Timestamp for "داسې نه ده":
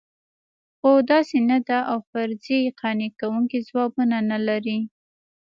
1.11-1.79